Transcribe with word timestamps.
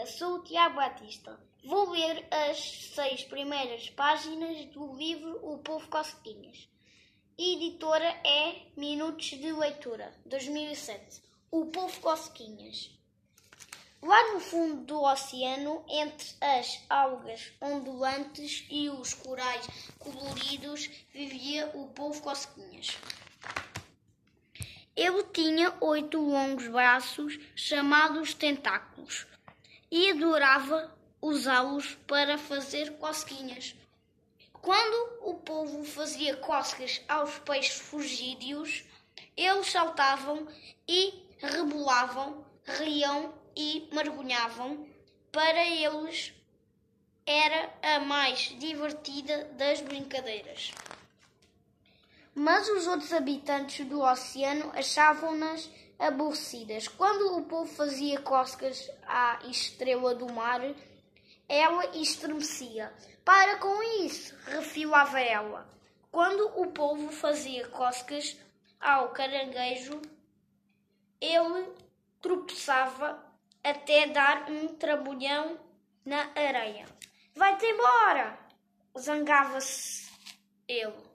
dia, 0.00 0.06
sou 0.06 0.36
o 0.36 0.42
Tiago 0.42 0.76
Batista. 0.76 1.38
Vou 1.64 1.90
ler 1.90 2.26
as 2.30 2.58
seis 2.94 3.22
primeiras 3.24 3.90
páginas 3.90 4.64
do 4.66 4.96
livro 4.96 5.38
O 5.42 5.58
Povo 5.58 5.86
Cosquinhas. 5.88 6.68
Editora 7.36 8.08
é 8.24 8.62
Minutos 8.76 9.26
de 9.26 9.52
Leitura, 9.52 10.12
2007. 10.24 11.22
O 11.50 11.66
Povo 11.66 12.00
Cosquinhas. 12.00 12.90
Lá 14.02 14.32
no 14.32 14.40
fundo 14.40 14.84
do 14.84 15.02
oceano, 15.02 15.84
entre 15.86 16.28
as 16.40 16.82
algas 16.88 17.52
ondulantes 17.60 18.66
e 18.70 18.88
os 18.88 19.12
corais 19.12 19.66
coloridos, 19.98 20.88
vivia 21.12 21.70
o 21.74 21.88
povo 21.88 22.22
Cosquinhas. 22.22 22.96
Ele 24.96 25.22
tinha 25.24 25.74
oito 25.82 26.18
longos 26.18 26.66
braços, 26.68 27.38
chamados 27.54 28.32
tentáculos, 28.32 29.26
e 29.90 30.10
adorava 30.10 30.94
usá-los 31.20 31.94
para 32.06 32.38
fazer 32.38 32.92
cosquinhas. 32.98 33.74
Quando 34.52 35.18
o 35.22 35.34
povo 35.34 35.84
fazia 35.84 36.36
coscas 36.36 37.00
aos 37.08 37.38
peixes 37.38 37.80
fugídios, 37.80 38.84
eles 39.36 39.70
saltavam 39.70 40.46
e 40.86 41.26
rebolavam, 41.38 42.44
riam 42.64 43.34
e 43.56 43.88
mergulhavam. 43.92 44.86
Para 45.32 45.64
eles 45.64 46.34
era 47.24 47.72
a 47.82 48.00
mais 48.00 48.54
divertida 48.58 49.44
das 49.56 49.80
brincadeiras. 49.80 50.72
Mas 52.34 52.68
os 52.68 52.86
outros 52.86 53.12
habitantes 53.12 53.86
do 53.86 54.02
oceano 54.02 54.70
achavam-nas 54.74 55.70
aborrecidas. 56.00 56.88
Quando 56.88 57.36
o 57.36 57.44
povo 57.44 57.70
fazia 57.72 58.20
coscas 58.20 58.90
à 59.06 59.38
estrela 59.44 60.14
do 60.14 60.32
mar, 60.32 60.60
ela 61.48 61.96
estremecia. 61.96 62.92
Para 63.24 63.58
com 63.58 63.82
isso, 64.04 64.34
refilava 64.46 65.20
ela. 65.20 65.68
Quando 66.10 66.60
o 66.60 66.72
povo 66.72 67.12
fazia 67.12 67.68
coscas 67.68 68.36
ao 68.80 69.10
caranguejo, 69.10 70.00
ele 71.20 71.68
tropeçava 72.20 73.22
até 73.62 74.08
dar 74.08 74.50
um 74.50 74.68
trambolhão 74.68 75.58
na 76.04 76.30
areia. 76.34 76.86
Vai-te 77.34 77.66
embora! 77.66 78.38
Zangava-se 78.98 80.10
ele. 80.66 81.10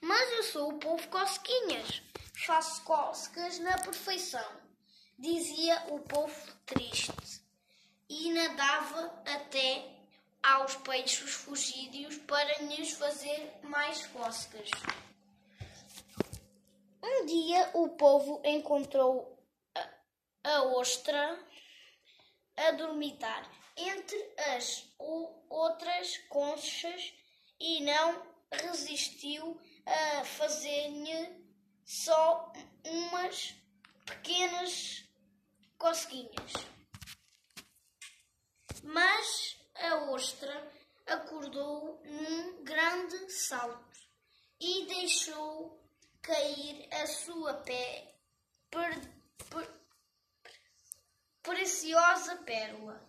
Mas 0.00 0.32
eu 0.32 0.42
sou 0.44 0.70
o 0.70 0.78
povo 0.78 1.06
cosquinhas. 1.08 2.02
Faço 2.48 2.82
coscas 2.82 3.58
na 3.58 3.76
perfeição, 3.76 4.50
dizia 5.18 5.84
o 5.90 6.00
povo 6.00 6.34
triste 6.64 7.12
e 8.08 8.32
nadava 8.32 9.22
até 9.26 9.84
aos 10.42 10.74
peixes 10.76 11.30
fugídios 11.30 12.16
para 12.16 12.62
lhes 12.62 12.92
fazer 12.92 13.52
mais 13.64 14.06
cócegas. 14.06 14.70
Um 17.02 17.26
dia 17.26 17.70
o 17.74 17.90
povo 17.90 18.40
encontrou 18.42 19.38
a, 19.74 19.90
a 20.44 20.62
ostra 20.78 21.38
a 22.56 22.70
dormitar 22.70 23.46
entre 23.76 24.34
as 24.54 24.86
outras 25.50 26.16
conchas 26.30 27.12
e 27.60 27.82
não 27.82 28.22
resistiu 28.50 29.60
a 29.84 30.24
fazer-lhe 30.24 31.47
só 31.88 32.52
umas 32.84 33.54
pequenas 34.04 35.08
cosquinhas. 35.78 36.52
Mas 38.82 39.58
a 39.74 39.94
ostra 40.12 40.70
acordou 41.06 42.02
num 42.04 42.62
grande 42.62 43.30
salto 43.30 43.98
e 44.60 44.84
deixou 44.84 45.82
cair 46.20 46.86
a 46.92 47.06
sua 47.06 47.54
pé 47.62 48.14
per, 48.70 49.00
per, 49.48 49.80
preciosa 51.42 52.36
pérola. 52.44 53.02